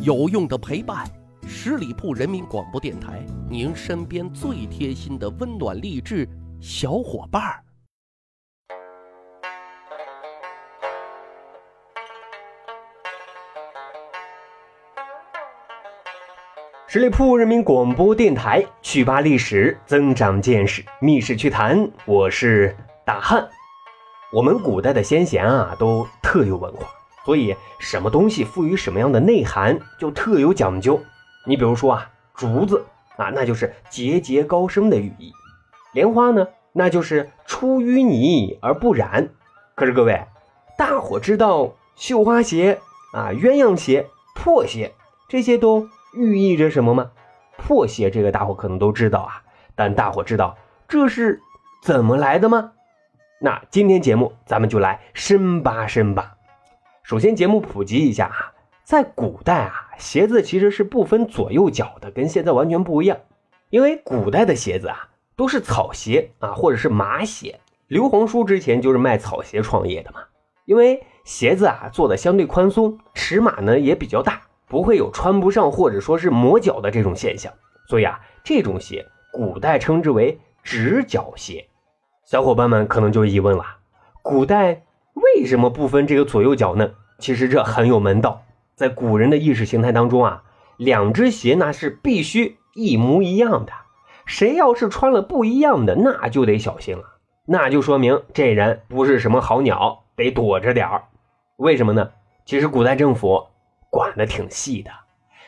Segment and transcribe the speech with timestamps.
[0.00, 1.04] 有用的陪伴，
[1.44, 6.26] 十里铺人民广播电台，您身边最贴心的温暖励志
[6.60, 7.64] 小伙伴儿。
[16.86, 22.74] 十里铺人民广播电台，趣吧历史，增长见识，密室趣谈，我是
[23.04, 23.46] 大汉。
[24.32, 26.97] 我们古代的先贤啊，都特有文化。
[27.28, 30.98] 所以，什么东西赋予什么样的内涵，就特有讲究。
[31.44, 32.86] 你比如说啊，竹子
[33.18, 35.30] 啊，那就是节节高升的寓意；
[35.92, 39.28] 莲花呢，那就是出淤泥而不染。
[39.74, 40.24] 可是各位，
[40.78, 42.78] 大伙知道绣花鞋
[43.12, 44.94] 啊、鸳鸯鞋、破鞋
[45.28, 47.10] 这些都寓意着什么吗？
[47.58, 49.42] 破鞋这个大伙可能都知道啊，
[49.74, 50.56] 但大伙知道
[50.88, 51.42] 这是
[51.82, 52.72] 怎么来的吗？
[53.42, 56.37] 那今天节目咱们就来深扒深扒。
[57.08, 58.52] 首先，节目普及一下啊，
[58.84, 63.16] 在古代啊，鞋子其实是不分左右脚的，跟现在完全不一样。
[63.70, 67.60] 因为古代的鞋子啊，都是草鞋啊，或者是麻鞋。
[67.86, 70.20] 刘皇叔之前就是卖草鞋创业的嘛。
[70.66, 77.50] 因为鞋子啊做的相对宽松，尺码呢也比较大，不会有穿不上或者说是磨脚的这种现象。
[77.88, 81.66] 所以啊，这种鞋古代称之为直脚鞋。
[82.26, 83.64] 小伙伴们可能就疑问了，
[84.20, 84.82] 古代。
[85.20, 86.90] 为什么不分这个左右脚呢？
[87.18, 88.42] 其实这很有门道。
[88.74, 90.44] 在古人的意识形态当中啊，
[90.76, 93.72] 两只鞋那是必须一模一样的。
[94.24, 97.16] 谁要是穿了不一样的，那就得小心了。
[97.46, 101.04] 那就说明这人不是什么好鸟，得躲着点儿。
[101.56, 102.10] 为什么呢？
[102.44, 103.46] 其实古代政府
[103.90, 104.90] 管的挺细的，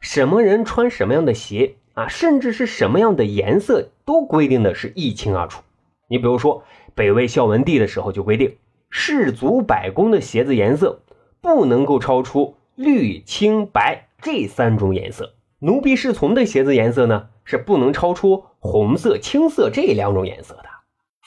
[0.00, 5.62] 什么人穿什么样的鞋啊，甚至是什么样的颜色，都规定的是一清二楚。
[6.08, 8.56] 你比如说，北魏孝文帝的时候就规定。
[8.96, 11.00] 士卒百工的鞋子颜色
[11.40, 20.66] 不能够超出绿、青、白这三种颜色，奴婢侍从的鞋子颜色呢是不能超出红色、青色这两种颜色的。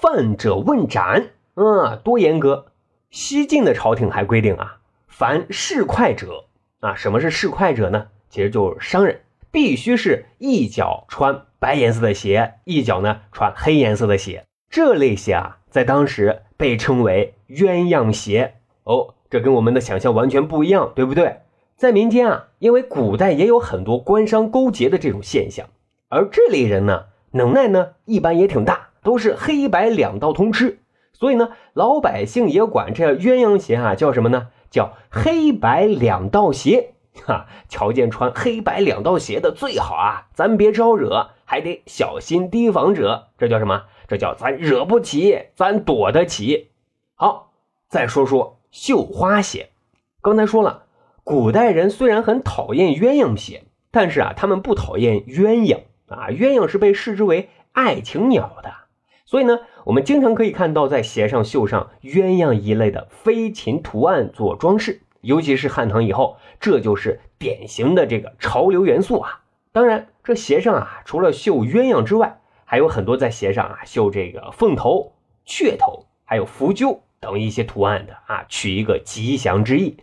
[0.00, 2.66] 犯者问斩，嗯，多严格！
[3.10, 4.78] 西晋的朝廷还规定啊，
[5.08, 6.44] 凡市侩者
[6.78, 8.06] 啊，什么是市侩者呢？
[8.30, 14.44] 其实就是商人，必须是一脚穿白颜色的鞋，一脚呢穿黑颜色的鞋。
[14.70, 21.36] 这类鞋啊，在当时被称为鸳鸯鞋哦，这跟我们的想象完全不一样，对不对？
[21.76, 25.66] 在民间啊，因为古代也有很多官商勾结的这种现象，
[26.08, 30.80] 而这类人呢，能耐呢一般也挺大，都是黑白两道通吃，
[31.12, 34.48] 所以呢，老百姓也管这鸳鸯鞋啊叫什么呢？
[34.70, 36.94] 叫黑白两道鞋。
[37.26, 43.84] 哈，瞧见穿黑白两道鞋的最好啊，咱别招惹，还得小心提防着，这叫什么？
[44.06, 46.70] 这叫咱惹不起，咱躲得起。
[47.14, 47.52] 好，
[47.88, 49.70] 再说说绣花鞋。
[50.22, 50.84] 刚才说了，
[51.24, 56.28] 古代人虽然很讨厌鸳鸯鞋，但是啊，他们不讨厌鸳鸯啊。
[56.30, 58.72] 鸳鸯是被视之为爱情鸟的，
[59.26, 65.02] 所以呢，我们经常可以看到在鞋上绣上鸳鸯一类的飞禽图案做装饰。
[65.20, 69.40] 尤其是汉唐以后，这就是典型的这个潮流元素啊。
[69.72, 75.12] 当然，这鞋上啊，除了绣鸳鸯之外，还有很多在鞋上啊绣这个凤头、
[75.44, 79.98] 雀头，还有凫鸠等一些图案的啊，取一个吉祥之意。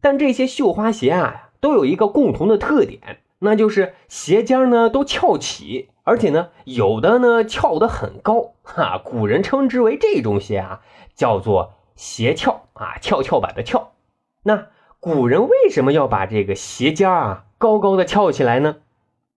[0.00, 9.00] 但这些绣花鞋啊，都有一个共同的特点，那就是鞋尖呢都翘起，而且呢有的呢翘得很高哈。
[9.04, 10.80] 古人称之为这种鞋啊，
[11.14, 13.92] 叫做鞋翘啊，翘翘板的翘。
[14.42, 14.68] 那
[14.98, 18.76] 古人为什么要把这个鞋尖啊高高的翘起来呢？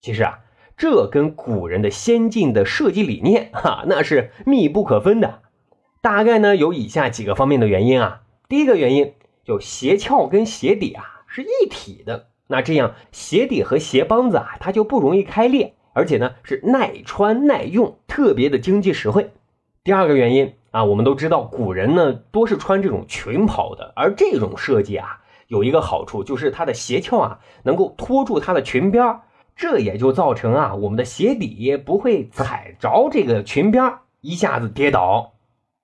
[0.00, 0.40] 其实啊。
[0.76, 5.42] 这跟古人的先进的设计理念，哈，那是密不可分的。
[6.00, 8.22] 大概呢有以下几个方面的原因啊。
[8.48, 19.30] 第一个原因，就鞋翘跟鞋底啊是一体的，那这样鞋底和鞋帮子啊它就不容易开裂，而且呢是耐穿耐用，特别的经济实惠。
[19.84, 29.20] 第二个原因啊，我们都知道古人呢多是穿这种裙袍的，而这种设计啊有一个好处，就是它的鞋翘啊能够托住它的裙边儿。
[29.54, 35.34] 这也就造成啊，我们的鞋底不会踩着这个裙边一下子跌倒。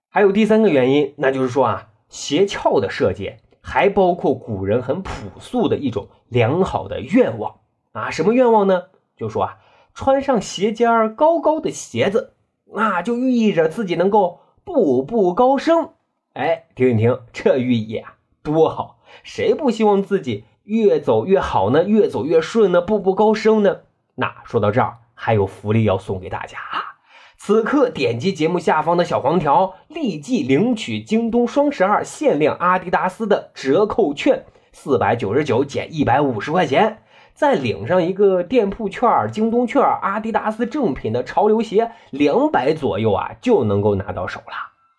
[0.09, 7.61] 还有第三个原因，那就是说啊，鞋翘的设计还包括古人很朴素的一种良好的愿望
[7.93, 8.11] 啊。
[8.11, 8.87] 什么愿望呢？
[9.17, 9.59] 就说啊，
[9.95, 12.33] 穿上鞋尖高高的鞋子，
[12.75, 15.91] 那就寓意着自己能够步步高升。
[16.35, 18.99] 哎，听一听这寓意啊，多好！
[19.23, 20.45] 谁不希望自己？
[20.65, 23.79] 越走越好呢，越走越顺呢，步步高升呢。
[24.15, 27.01] 那说到这儿，还有福利要送给大家啊！
[27.37, 37.03] 此刻点击节目下方的小黄条，立即领取京东双十二限量阿迪达斯的折扣券，四百九十九减一百五十块钱，
[37.41, 44.53] 再领上一个店铺券、京东券、阿迪达斯正品的潮流鞋，两百左右啊就能够拿到手了。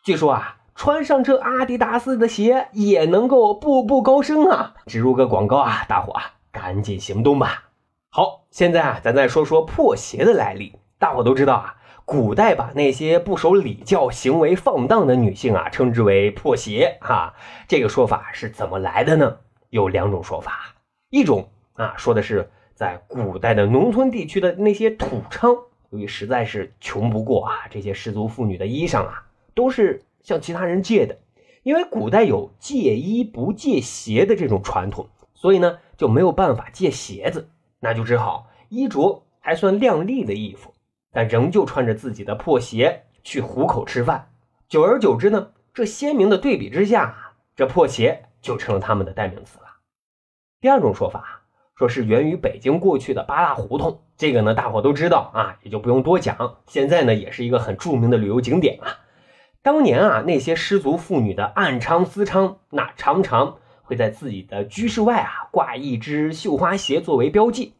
[0.03, 4.73] 据说啊，穿上这阿迪达斯的鞋也能够步步高升啊！
[4.87, 7.65] 植入个广告啊，大伙啊赶紧行动吧。
[8.09, 10.73] 好，现在啊咱再说说破鞋的来历。
[10.97, 17.35] 大伙都知道啊，古代把那些不守礼教、行为放荡的女性啊称之为破鞋哈。
[17.67, 19.37] 这个说法是怎么来的呢？
[19.69, 20.73] 有两种说法，
[21.11, 21.47] 一种。
[21.73, 25.57] 啊，说的是在古代的农村地区的那些土娼，
[25.89, 31.17] 由于实在是穷不过啊，这些失足妇女的衣裳啊，都是向其他人借的。
[31.63, 40.73] 因为古代有借衣不借鞋的这种传统，所以呢就没有办法借鞋子，那就只好衣着还算靓丽的衣服，
[41.11, 44.31] 但仍旧穿着自己的破鞋去糊口吃饭。
[44.67, 49.65] 久而久之呢，这鲜明的对比之下，这破鞋就成了他们的代名词了。
[50.59, 51.40] 第二种说法。
[51.81, 56.57] 说是源于北京过去的八大胡同，这个呢大伙都知道啊，也就不用多讲。
[56.67, 58.99] 现在呢也是一个很著名的旅游景点啊。
[59.63, 67.73] 当年啊那些失足妇女的暗娼私娼，那常常会在自己的居室外啊挂一只绣花鞋作为标记。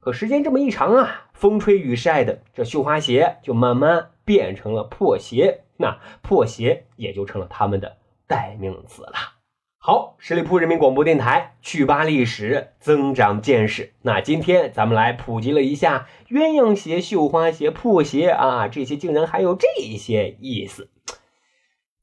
[0.00, 9.33] 可时间这么一长啊，风吹雨晒的，这绣花鞋就慢慢变成了破鞋，那破鞋也就成了他们的代名词了。
[9.86, 13.92] 好，十里铺人民广播电台去吧历史，增长见识。
[14.00, 20.88] 那今天咱们来普及了一下鸳鸯鞋、绣花鞋、破鞋啊，这些竟然还有这些意思。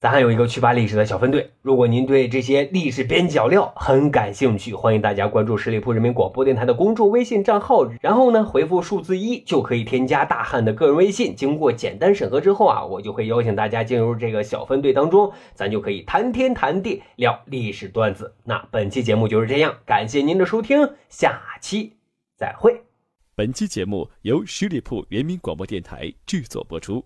[0.02, 11.36] 咱还有一个趣吧历史的小分队，如果您对这些历史边角料很感兴趣，欢迎大家关注十里铺人民广播电台的公众微信账号，然后呢回复数字一就可以添加大汉的个人微信。
[11.36, 18.34] 经过简单审核之后啊，我就会邀请大家进入这个小分队当中，咱就可以谈天谈地聊历史段子。
[18.44, 21.94] 那本期节目就是这样，感谢您的收听，下期
[22.36, 22.82] 再会。
[23.36, 27.06] 本期节目由十里铺人民广播电台制作播出。